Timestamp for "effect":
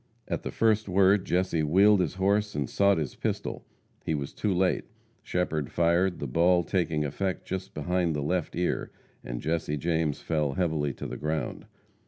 7.05-7.45